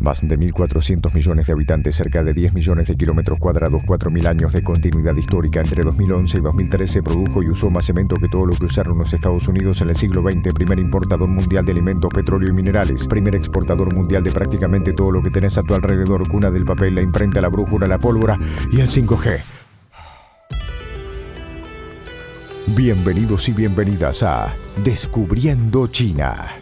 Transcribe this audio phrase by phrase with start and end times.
[0.00, 4.52] Más de 1.400 millones de habitantes, cerca de 10 millones de kilómetros cuadrados, 4.000 años
[4.54, 5.60] de continuidad histórica.
[5.60, 9.12] Entre 2011 y 2013 produjo y usó más cemento que todo lo que usaron los
[9.12, 10.54] Estados Unidos en el siglo XX.
[10.54, 13.06] Primer importador mundial de alimentos, petróleo y minerales.
[13.08, 16.26] Primer exportador mundial de prácticamente todo lo que tenés a tu alrededor.
[16.26, 18.38] Cuna del papel, la imprenta, la brújula, la pólvora
[18.72, 19.38] y el 5G.
[22.68, 26.59] Bienvenidos y bienvenidas a Descubriendo China.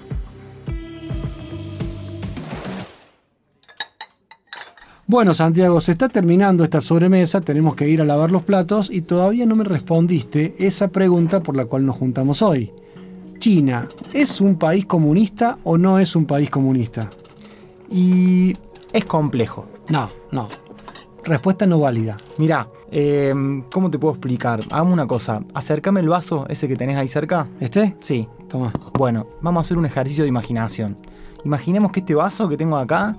[5.11, 9.01] Bueno, Santiago, se está terminando esta sobremesa, tenemos que ir a lavar los platos y
[9.01, 12.71] todavía no me respondiste esa pregunta por la cual nos juntamos hoy.
[13.39, 17.09] China, ¿es un país comunista o no es un país comunista?
[17.91, 18.55] Y
[18.93, 19.67] es complejo.
[19.89, 20.51] No, no.
[21.25, 22.19] Respuesta no válida.
[22.37, 23.33] Mirá, eh,
[23.73, 24.61] ¿cómo te puedo explicar?
[24.69, 25.43] Hagamos una cosa.
[25.55, 27.47] Acércame el vaso, ese que tenés ahí cerca.
[27.61, 27.97] ¿Este?
[28.01, 28.29] Sí.
[28.47, 28.75] Toma.
[28.93, 30.99] Bueno, vamos a hacer un ejercicio de imaginación.
[31.45, 33.17] Imaginemos que este vaso que tengo acá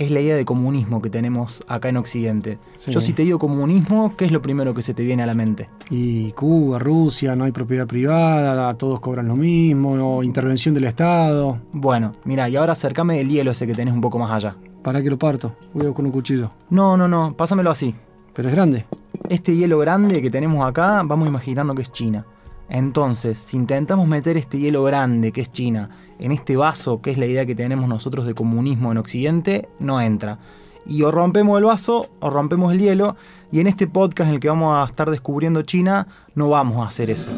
[0.00, 2.58] es la idea de comunismo que tenemos acá en Occidente.
[2.76, 2.90] Sí.
[2.90, 5.34] Yo si te digo comunismo, ¿qué es lo primero que se te viene a la
[5.34, 5.68] mente?
[5.90, 11.58] Y Cuba, Rusia, no hay propiedad privada, todos cobran lo mismo, o intervención del Estado.
[11.72, 14.56] Bueno, mira, y ahora acércame el hielo ese que tenés un poco más allá.
[14.82, 15.54] ¿Para que lo parto?
[15.74, 16.50] Voy con un cuchillo.
[16.70, 17.94] No, no, no, pásamelo así.
[18.32, 18.86] Pero es grande.
[19.28, 22.24] Este hielo grande que tenemos acá, vamos a imaginarnos que es China.
[22.70, 27.18] Entonces, si intentamos meter este hielo grande que es China en este vaso, que es
[27.18, 30.38] la idea que tenemos nosotros de comunismo en Occidente, no entra.
[30.86, 33.16] Y o rompemos el vaso o rompemos el hielo.
[33.50, 36.88] Y en este podcast en el que vamos a estar descubriendo China, no vamos a
[36.88, 37.30] hacer eso.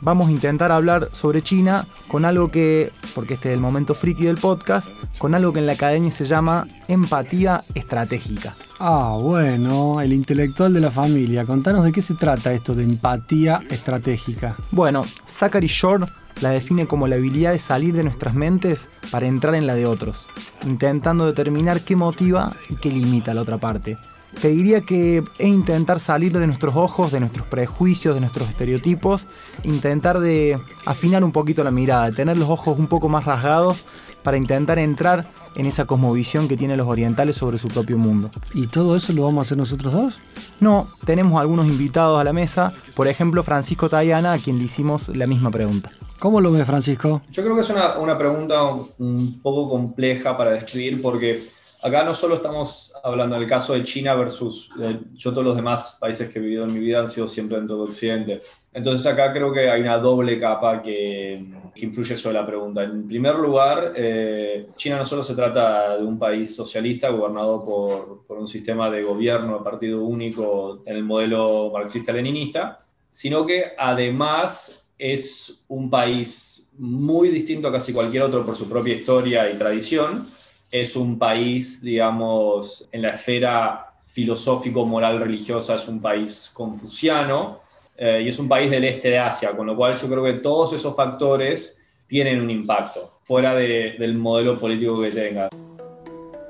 [0.00, 4.26] Vamos a intentar hablar sobre China con algo que, porque este es el momento friki
[4.26, 8.54] del podcast, con algo que en la academia se llama empatía estratégica.
[8.78, 11.44] Ah, bueno, el intelectual de la familia.
[11.44, 14.54] Contanos de qué se trata esto de empatía estratégica.
[14.70, 16.06] Bueno, Zachary Shore
[16.40, 19.86] la define como la habilidad de salir de nuestras mentes para entrar en la de
[19.86, 20.26] otros,
[20.66, 23.96] intentando determinar qué motiva y qué limita a la otra parte.
[24.40, 29.26] Te diría que es intentar salir de nuestros ojos, de nuestros prejuicios, de nuestros estereotipos,
[29.64, 33.84] intentar de afinar un poquito la mirada, tener los ojos un poco más rasgados
[34.22, 38.30] para intentar entrar en esa cosmovisión que tienen los orientales sobre su propio mundo.
[38.54, 40.20] ¿Y todo eso lo vamos a hacer nosotros dos?
[40.60, 45.08] No, tenemos algunos invitados a la mesa, por ejemplo Francisco Tayana, a quien le hicimos
[45.08, 45.90] la misma pregunta.
[46.18, 47.22] ¿Cómo lo ves, Francisco?
[47.30, 48.62] Yo creo que es una, una pregunta
[48.98, 51.40] un, poco compleja para describir porque
[51.82, 55.96] acá no solo estamos hablando del caso de China versus eh, yo todos los demás
[56.00, 58.40] países que he vivido en mi vida han sido siempre dentro de Occidente.
[58.72, 62.82] Entonces acá creo que hay una doble capa que, que influye sobre la pregunta.
[62.82, 68.26] En primer lugar, eh, China no solo se trata de un país socialista gobernado por,
[68.26, 72.76] por un sistema de gobierno de partido único en el modelo marxista-leninista,
[73.08, 78.94] sino que además es un país muy distinto a casi cualquier otro por su propia
[78.94, 80.26] historia y tradición.
[80.70, 87.60] Es un país, digamos, en la esfera filosófico-moral religiosa, es un país confuciano
[87.96, 90.34] eh, y es un país del este de Asia, con lo cual yo creo que
[90.34, 95.48] todos esos factores tienen un impacto, fuera de, del modelo político que tenga.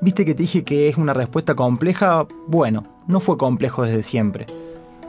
[0.01, 2.25] ¿Viste que te dije que es una respuesta compleja?
[2.47, 4.45] Bueno, no fue complejo desde siempre.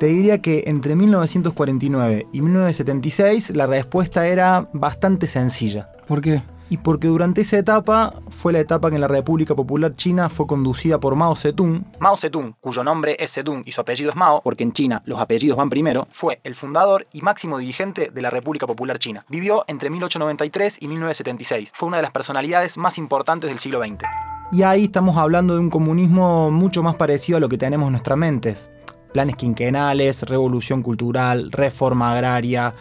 [0.00, 5.92] Te diría que entre 1949 y 1976 la respuesta era bastante sencilla.
[6.08, 6.42] ¿Por qué?
[6.70, 10.46] Y porque durante esa etapa fue la etapa en que la República Popular China fue
[10.46, 11.84] conducida por Mao Zedong.
[11.98, 15.20] Mao Zedong, cuyo nombre es Zedong y su apellido es Mao, porque en China los
[15.20, 19.26] apellidos van primero, fue el fundador y máximo dirigente de la República Popular China.
[19.28, 21.72] Vivió entre 1893 y 1976.
[21.74, 24.06] Fue una de las personalidades más importantes del siglo XX.
[24.50, 27.92] Y ahí estamos hablando de un comunismo mucho más parecido a lo que tenemos en
[27.92, 28.70] nuestras mentes
[29.12, 32.74] planes quinquenales, revolución cultural, reforma agraria.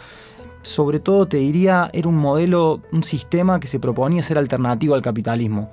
[0.62, 5.02] Sobre todo te diría, era un modelo, un sistema que se proponía ser alternativo al
[5.02, 5.70] capitalismo.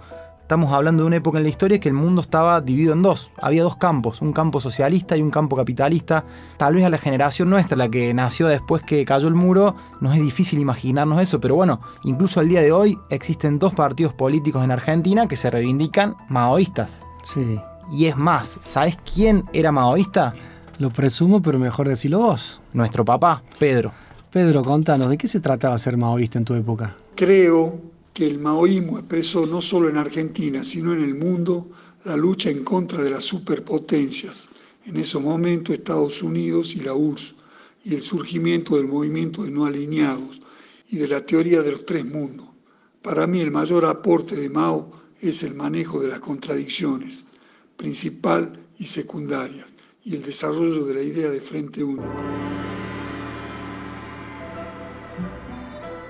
[0.47, 3.31] Estamos hablando de una época en la historia que el mundo estaba dividido en dos.
[3.41, 6.23] Había dos campos, un campo socialista y un campo capitalista.
[6.55, 10.15] Tal vez a la generación nuestra, la que nació después que cayó el muro, nos
[10.15, 14.63] es difícil imaginarnos eso, pero bueno, incluso al día de hoy existen dos partidos políticos
[14.63, 17.05] en Argentina que se reivindican maoístas.
[17.23, 17.59] Sí.
[17.91, 20.33] Y es más, ¿sabes quién era maoísta?
[20.79, 22.59] Lo presumo, pero mejor decirlo vos.
[22.73, 23.91] Nuestro papá, Pedro.
[24.31, 26.95] Pedro, contanos, ¿de qué se trataba ser maoísta en tu época?
[27.15, 27.81] Creo
[28.13, 31.69] que el maoísmo expresó no solo en Argentina, sino en el mundo
[32.05, 34.49] la lucha en contra de las superpotencias,
[34.85, 37.35] en esos momentos Estados Unidos y la URSS,
[37.83, 40.41] y el surgimiento del movimiento de no alineados
[40.89, 42.47] y de la teoría de los tres mundos.
[43.01, 44.91] Para mí el mayor aporte de Mao
[45.21, 47.25] es el manejo de las contradicciones,
[47.77, 52.13] principal y secundarias, y el desarrollo de la idea de frente único.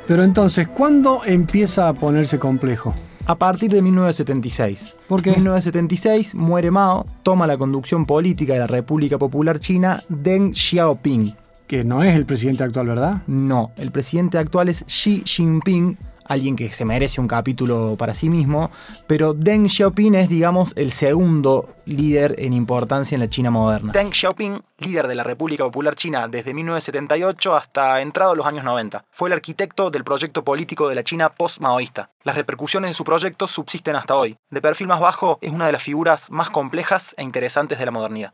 [0.07, 2.95] Pero entonces, ¿cuándo empieza a ponerse complejo?
[3.25, 4.95] A partir de 1976.
[5.09, 5.31] ¿Por qué?
[5.31, 11.35] En 1976 muere Mao, toma la conducción política de la República Popular China Deng Xiaoping.
[11.67, 13.23] Que no es el presidente actual, ¿verdad?
[13.27, 18.29] No, el presidente actual es Xi Jinping, alguien que se merece un capítulo para sí
[18.29, 18.71] mismo,
[19.07, 23.93] pero Deng Xiaoping es, digamos, el segundo líder en importancia en la China moderna.
[23.93, 29.05] Deng Xiaoping, líder de la República Popular China desde 1978 hasta entrado los años 90,
[29.11, 32.09] fue el arquitecto del proyecto político de la China post-maoísta.
[32.23, 34.37] Las repercusiones de su proyecto subsisten hasta hoy.
[34.49, 37.91] De perfil más bajo, es una de las figuras más complejas e interesantes de la
[37.91, 38.33] modernidad.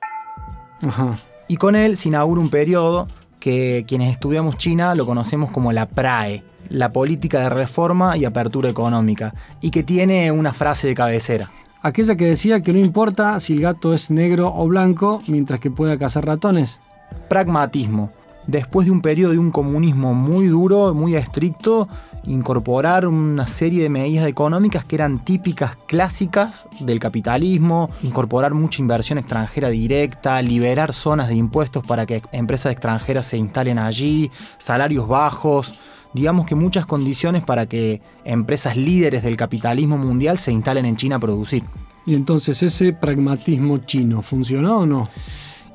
[0.82, 1.16] Ajá.
[1.48, 3.08] Y con él se inaugura un periodo
[3.40, 8.70] que quienes estudiamos China lo conocemos como la PRAE, la política de reforma y apertura
[8.70, 11.52] económica, y que tiene una frase de cabecera.
[11.82, 15.70] Aquella que decía que no importa si el gato es negro o blanco mientras que
[15.70, 16.80] pueda cazar ratones.
[17.28, 18.10] Pragmatismo.
[18.48, 21.88] Después de un periodo de un comunismo muy duro, muy estricto,
[22.26, 29.18] incorporar una serie de medidas económicas que eran típicas clásicas del capitalismo, incorporar mucha inversión
[29.18, 35.80] extranjera directa, liberar zonas de impuestos para que empresas extranjeras se instalen allí, salarios bajos,
[36.14, 41.18] digamos que muchas condiciones para que empresas líderes del capitalismo mundial se instalen en China
[41.18, 41.64] a producir.
[42.06, 45.10] Y entonces ese pragmatismo chino, ¿funcionó o no?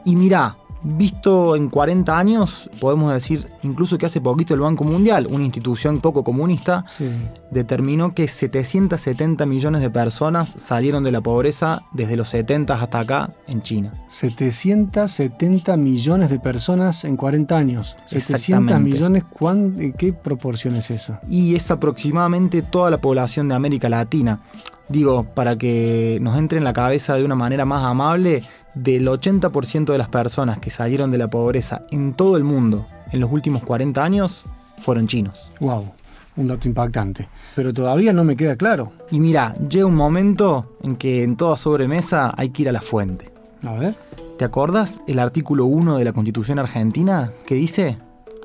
[0.04, 5.26] Y mirá, visto en 40 años, podemos decir incluso que hace poquito el Banco Mundial,
[5.30, 7.10] una institución poco comunista, Sí.
[7.50, 13.30] determinó que 770 millones de personas salieron de la pobreza desde los 70 hasta acá
[13.46, 13.92] en China.
[14.08, 17.96] 770 millones de personas en 40 años.
[18.06, 18.90] 700 Exactamente.
[18.90, 21.18] millones, ¿cuán- ¿en ¿qué proporción es eso?
[21.28, 24.40] y es aproximadamente toda la población de América Latina.
[24.88, 28.42] Digo, para que nos entre en la cabeza de una manera más amable,
[28.74, 33.20] del 80% de las personas que salieron de la pobreza en todo el mundo en
[33.20, 34.44] los últimos 40 años
[34.78, 35.50] fueron chinos.
[35.60, 35.92] Wow,
[36.36, 37.28] un dato impactante.
[37.56, 38.92] Pero todavía no me queda claro.
[39.10, 42.80] Y mira, llega un momento en que en toda sobremesa hay que ir a la
[42.80, 43.30] fuente.
[43.64, 43.94] A ver,
[44.38, 47.98] ¿Te acordás el artículo 1 de la Constitución Argentina que dice?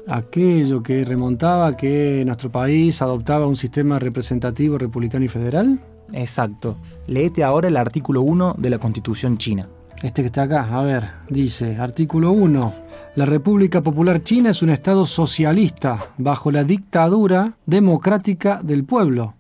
[0.08, 5.80] Aquello que remontaba que nuestro país adoptaba un sistema representativo republicano y federal.
[6.12, 6.78] Exacto.
[7.08, 9.68] Leete ahora el artículo 1 de la Constitución China.
[10.02, 12.74] Este que está acá, a ver, dice, artículo 1.
[13.16, 19.36] La República Popular China es un Estado socialista bajo la dictadura democrática del pueblo,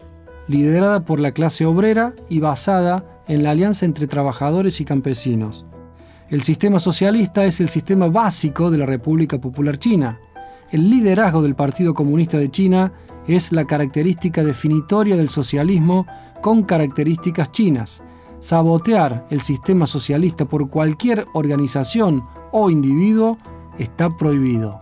[0.48, 5.66] liderada por la clase obrera y basada en la alianza entre trabajadores y campesinos.
[6.30, 10.20] El sistema socialista es el sistema básico de la República Popular China.
[10.74, 12.92] El liderazgo del Partido Comunista de China
[13.28, 16.08] es la característica definitoria del socialismo
[16.42, 18.02] con características chinas.
[18.40, 23.38] Sabotear el sistema socialista por cualquier organización o individuo
[23.78, 24.80] está prohibido.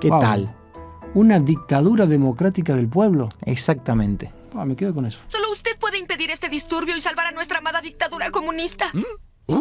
[0.00, 0.20] ¿Qué Wow.
[0.20, 0.56] tal?
[1.14, 3.28] ¿Una dictadura democrática del pueblo?
[3.42, 4.32] Exactamente.
[4.56, 5.20] Ah, me quedo con eso.
[5.28, 8.86] Solo usted puede impedir este disturbio y salvar a nuestra amada dictadura comunista.
[9.46, 9.60] ¡Uh!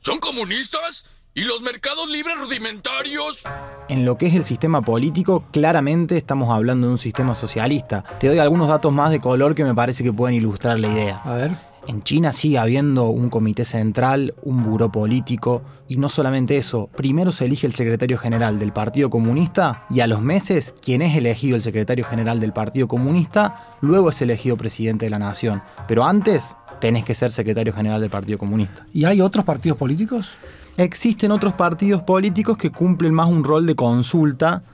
[0.00, 1.04] ¿Son comunistas?
[1.36, 3.42] ¿Y los mercados libres rudimentarios?
[3.88, 8.04] En lo que es el sistema político, claramente estamos hablando de un sistema socialista.
[8.20, 11.20] Te doy algunos datos más de color que me parece que pueden ilustrar la idea.
[11.24, 11.50] A ver.
[11.88, 17.32] En China sigue habiendo un comité central, un buró político, y no solamente eso, primero
[17.32, 21.56] se elige el secretario general del Partido Comunista y a los meses, quien es elegido
[21.56, 25.64] el secretario general del Partido Comunista, luego es elegido presidente de la nación.
[25.88, 28.86] Pero antes, tenés que ser secretario general del Partido Comunista.
[28.92, 30.36] ¿Y hay otros partidos políticos?
[30.76, 34.64] Existen otros partidos políticos que cumplen más un rol de consulta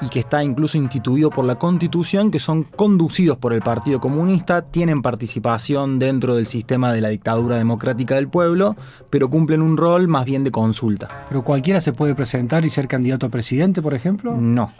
[0.00, 4.62] y que está incluso instituido por la Constitución, que son conducidos por el Partido Comunista,
[4.62, 8.76] tienen participación dentro del sistema de la dictadura democrática del pueblo,
[9.10, 11.08] pero cumplen un rol más bien de consulta.
[11.28, 14.36] ¿Pero cualquiera se puede presentar y ser candidato a presidente, por ejemplo?
[14.36, 14.72] No.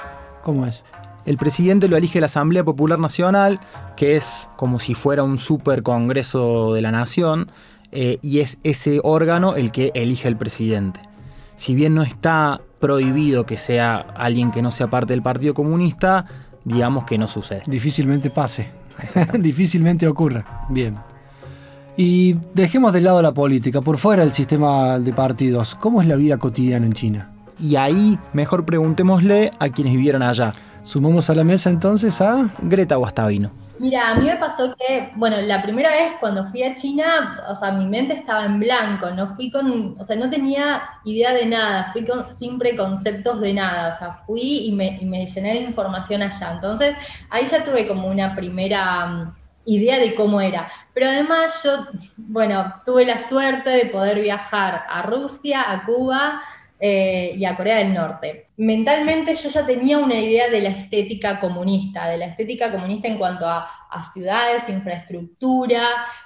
[0.42, 0.82] ¿Cómo es?
[1.26, 3.60] El presidente lo elige la Asamblea Popular Nacional,
[3.96, 7.50] que es como si fuera un super congreso de la nación,
[7.92, 11.00] eh, y es ese órgano el que elige al presidente.
[11.56, 16.24] Si bien no está prohibido que sea alguien que no sea parte del Partido Comunista,
[16.64, 17.62] digamos que no sucede.
[17.66, 18.68] Difícilmente pase.
[19.38, 20.66] Difícilmente ocurra.
[20.70, 20.96] Bien.
[21.96, 25.74] Y dejemos de lado la política, por fuera del sistema de partidos.
[25.74, 27.30] ¿Cómo es la vida cotidiana en China?
[27.60, 30.54] Y ahí mejor preguntémosle a quienes vivieron allá.
[30.82, 32.50] Sumamos a la mesa entonces a...
[32.62, 33.50] Greta Guastavino.
[33.80, 37.54] Mira, a mí me pasó que, bueno, la primera vez cuando fui a China, o
[37.54, 41.46] sea, mi mente estaba en blanco, no fui con, o sea, no tenía idea de
[41.46, 45.54] nada, fui con, sin preconceptos de nada, o sea, fui y me, y me llené
[45.54, 46.52] de información allá.
[46.52, 46.94] Entonces,
[47.30, 49.34] ahí ya tuve como una primera mm,
[49.64, 50.70] idea de cómo era.
[50.92, 51.86] Pero además yo,
[52.18, 56.42] bueno, tuve la suerte de poder viajar a Rusia, a Cuba,
[56.82, 58.48] eh, y a Corea del Norte.
[58.56, 63.18] Mentalmente yo ya tenía una idea de la estética comunista, de la estética comunista en
[63.18, 63.68] cuanto a,
[64.14, 65.82] ciudades, infraestructura,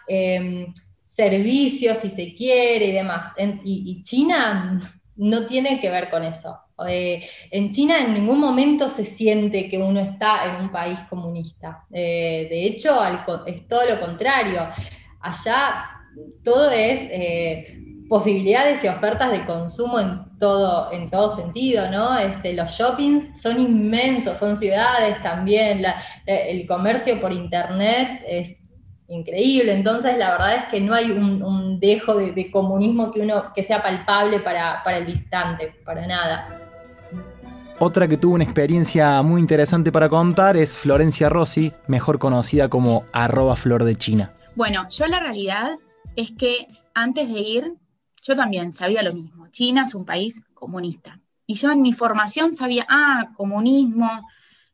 [0.06, 3.32] em, servicios, si se quiere, y demás.
[3.64, 4.80] y, China
[5.16, 6.60] no tiene que ver con eso.
[7.50, 11.84] en China en ningún momento se siente que uno está en un país comunista.
[11.92, 13.00] Eh, de hecho,
[13.46, 14.68] es todo lo contrario.
[15.20, 15.94] Allá
[16.42, 22.18] todo es eh, posibilidades y ofertas de consumo en todo, en todo sentido, ¿no?
[22.18, 25.84] Este, los shoppings son inmensos, son ciudades también,
[26.26, 28.60] el comercio por internet es
[29.08, 33.62] increíble, entonces la verdad es que no hay un, dejo de, comunismo que, uno, que
[33.62, 36.60] sea palpable para, para el visitante, para nada.
[37.78, 43.04] Otra que tuvo una experiencia muy interesante para contar es Florencia Rossi, mejor conocida como
[43.12, 44.32] arroba flor de China.
[44.54, 45.72] Bueno, yo la realidad
[46.14, 47.72] es que antes de ir
[48.24, 49.48] yo también sabía lo mismo.
[49.48, 51.20] China es un país comunista.
[51.46, 54.26] Y yo en mi formación sabía, ah, comunismo,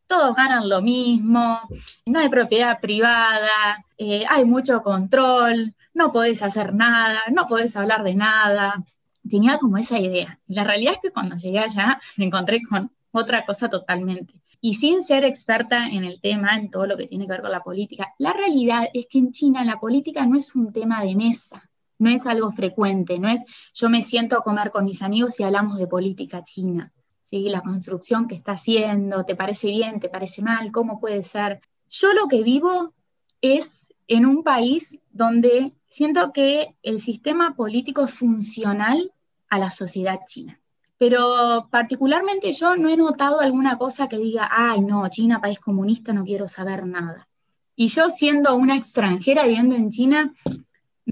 [0.06, 1.60] todos ganan lo mismo,
[2.06, 8.04] no hay propiedad privada, eh, hay mucho control, no podés hacer nada, no podés hablar
[8.04, 8.84] de nada.
[9.28, 10.38] Tenía como esa idea.
[10.46, 14.34] La realidad es que cuando llegué allá me encontré con otra cosa totalmente.
[14.60, 17.50] Y sin ser experta en el tema, en todo lo que tiene que ver con
[17.50, 21.16] la política, la realidad es que en China la política no es un tema de
[21.16, 21.69] mesa
[22.00, 25.44] no es algo frecuente, no es yo me siento a comer con mis amigos y
[25.44, 26.92] hablamos de política china,
[27.22, 27.48] ¿sí?
[27.48, 30.72] la construcción que está haciendo, ¿te parece bien, te parece mal?
[30.72, 31.60] ¿Cómo puede ser?
[31.88, 32.94] Yo lo que vivo
[33.40, 39.12] es en un país donde siento que el sistema político es funcional
[39.48, 40.60] a la sociedad china.
[40.98, 46.12] Pero particularmente yo no he notado alguna cosa que diga, ay, no, China, país comunista,
[46.12, 47.28] no quiero saber nada.
[47.74, 50.34] Y yo siendo una extranjera viviendo en China,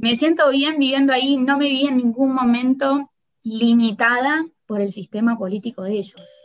[0.01, 3.11] me siento bien viviendo ahí, no me vi en ningún momento
[3.43, 6.41] limitada por el sistema político de ellos.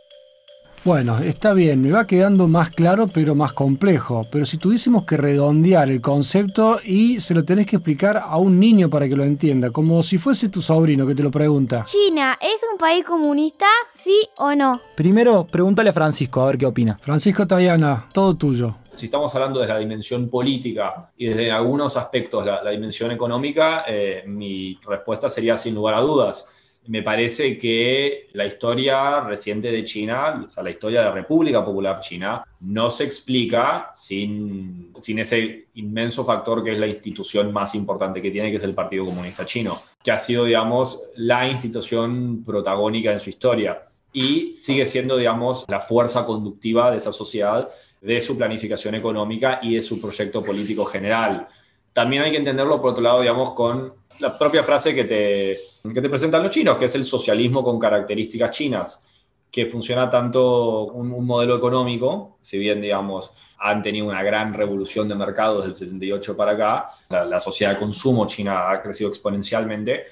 [0.84, 4.26] Bueno, está bien, me va quedando más claro pero más complejo.
[4.30, 8.60] Pero si tuviésemos que redondear el concepto y se lo tenés que explicar a un
[8.60, 11.84] niño para que lo entienda, como si fuese tu sobrino que te lo pregunta.
[11.84, 13.64] ¿China es un país comunista,
[14.02, 14.78] sí o no?
[14.94, 16.98] Primero, pregúntale a Francisco a ver qué opina.
[17.00, 18.76] Francisco Tayana, todo tuyo.
[18.94, 24.22] Si estamos hablando desde la dimensión política y desde algunos aspectos la, dimensión económica, eh,
[24.26, 26.48] mi respuesta sería sin lugar a dudas.
[26.86, 31.64] Me parece que la historia reciente de China, o sea, la historia de la República
[31.64, 37.74] Popular China, no se explica sin, sin ese inmenso factor que es la institución más
[37.74, 42.42] importante que tiene, que es el Partido Comunista Chino, que ha sido, digamos, la institución
[42.44, 43.80] protagónica en su historia
[44.14, 47.68] y sigue siendo, digamos, la fuerza conductiva de esa sociedad,
[48.00, 51.46] de su planificación económica y de su proyecto político general.
[51.92, 55.58] También hay que entenderlo, por otro lado, digamos, con la propia frase que te,
[55.92, 59.04] que te presentan los chinos, que es el socialismo con características chinas,
[59.50, 65.16] que funciona tanto un, modelo económico, si bien, digamos, han tenido una gran revolución de
[65.16, 70.04] mercado desde el 78 para acá, la, sociedad de consumo china ha crecido exponencialmente,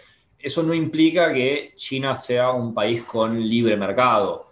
[0.43, 4.47] eso no implica que China sea un país con libre mercado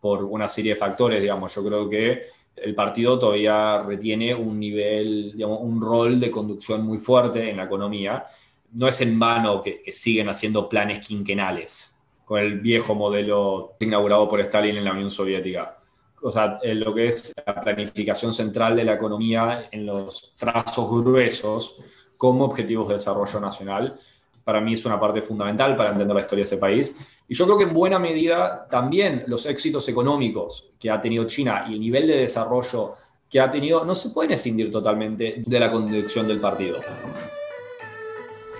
[0.00, 1.54] por una serie de factores, digamos.
[1.54, 2.20] Yo creo que
[2.56, 8.24] el partido todavía retiene un nivel, un rol de conducción muy fuerte en la economía
[8.72, 14.40] no es en vano que, siguen haciendo planes quinquenales con el viejo modelo inaugurado por
[14.40, 15.78] Stalin en la Unión Soviética.
[16.22, 21.76] O sea, lo que es la planificación central de la economía en los trazos gruesos
[22.16, 23.98] como objetivos de desarrollo nacional,
[24.46, 26.96] para mí es una parte fundamental para entender la historia de ese país.
[27.26, 31.66] Y yo creo que en buena medida también los éxitos económicos que ha tenido China
[31.68, 32.92] y el nivel de desarrollo
[33.28, 36.78] que ha tenido no se pueden escindir totalmente de la conducción del partido.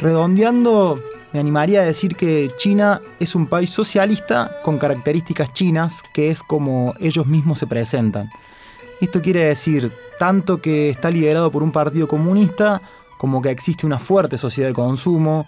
[0.00, 1.00] Redondeando,
[1.32, 6.42] me animaría a decir que China es un país socialista con características chinas, que es
[6.42, 8.28] como ellos mismos se presentan.
[9.00, 12.82] Esto quiere decir tanto que está liderado por un partido comunista,
[13.18, 15.46] como que existe una fuerte sociedad de consumo,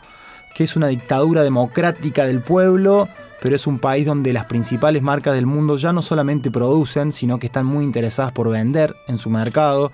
[0.55, 3.09] que es una dictadura democrática del pueblo,
[3.40, 7.38] pero es un país donde las principales marcas del mundo ya no solamente producen, sino
[7.38, 9.93] que están muy interesadas por vender en su mercado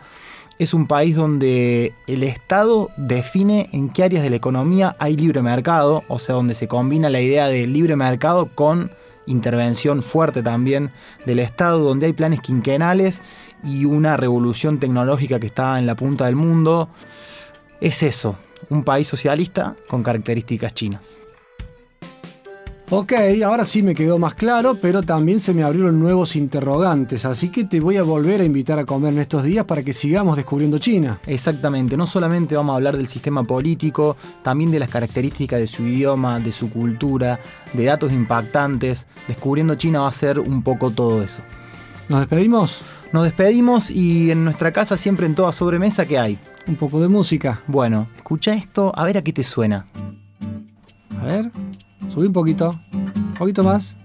[0.58, 5.42] es un país donde el Estado define en qué áreas de la economía hay libre
[5.42, 8.92] mercado, o sea, donde se combina la idea de libre mercado con
[9.26, 10.90] intervención fuerte también
[11.26, 13.20] del Estado, donde hay planes quinquenales
[13.64, 16.88] y una revolución tecnológica que está en la punta del mundo.
[17.80, 18.36] Es eso,
[18.70, 21.20] un país socialista con características chinas.
[22.90, 27.48] Ok, ahora sí me quedó más claro, pero también se me abrieron nuevos interrogantes, así
[27.48, 30.36] que te voy a volver a invitar a comer en estos días para que sigamos
[30.36, 31.18] descubriendo China.
[31.26, 35.82] Exactamente, no solamente vamos a hablar del sistema político, también de las características de su
[35.82, 37.40] idioma, de su cultura,
[37.72, 39.06] de datos impactantes.
[39.26, 41.42] Descubriendo China va a ser un poco todo eso.
[42.10, 42.82] ¿Nos despedimos?
[43.12, 46.38] Nos despedimos y en nuestra casa siempre en toda sobremesa, ¿qué hay?
[46.66, 47.60] Un poco de música.
[47.66, 49.86] Bueno, escucha esto, a ver a qué te suena.
[51.20, 51.50] A ver.
[52.08, 52.70] Subí un poquito.
[52.92, 53.96] Un poquito más.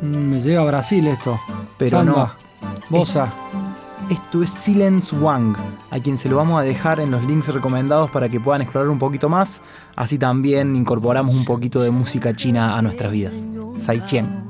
[0.00, 1.38] Mm, me llega a Brasil esto.
[1.78, 2.30] Pero no.
[2.88, 3.32] Bosa.
[4.10, 5.54] Esto es Silence Wang,
[5.90, 8.88] a quien se lo vamos a dejar en los links recomendados para que puedan explorar
[8.88, 9.60] un poquito más.
[9.96, 13.44] Así también incorporamos un poquito de música china a nuestras vidas.
[13.76, 14.48] Sai Qian.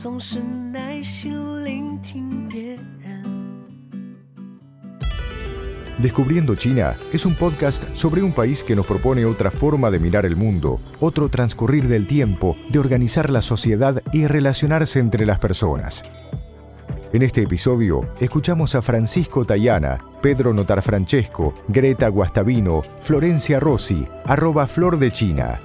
[0.00, 0.40] 总是
[0.72, 3.46] 耐心聆听别人。
[5.98, 10.36] Descubriendo China es un podcast sobre un país que nos propone otra forma de mirar el
[10.36, 16.02] mundo, otro transcurrir del tiempo, de organizar la sociedad y relacionarse entre las personas.
[17.12, 24.66] En este episodio escuchamos a Francisco Tayana, Pedro Notar Francesco, Greta Guastavino, Florencia Rossi, arroba
[24.66, 25.60] Flor de China.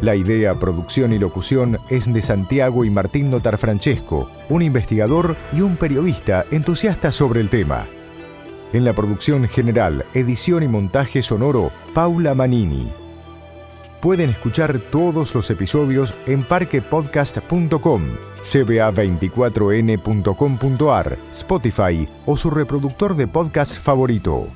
[0.00, 5.60] la idea, producción y locución es de Santiago y Martín Notar Francesco, un investigador y
[5.60, 7.86] un periodista entusiasta sobre el tema.
[8.72, 12.90] En la producción general, edición y montaje sonoro, Paula Manini.
[14.00, 18.02] Pueden escuchar todos los episodios en parquepodcast.com,
[18.42, 24.46] cba24n.com.ar, Spotify o su reproductor de podcast favorito.